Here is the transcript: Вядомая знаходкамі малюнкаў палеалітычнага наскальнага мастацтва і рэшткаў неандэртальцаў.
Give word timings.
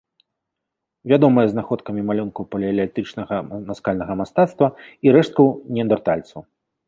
Вядомая 1.11 1.43
знаходкамі 1.49 2.01
малюнкаў 2.09 2.43
палеалітычнага 2.55 3.35
наскальнага 3.69 4.13
мастацтва 4.21 4.67
і 5.09 5.17
рэшткаў 5.19 5.47
неандэртальцаў. 5.77 6.39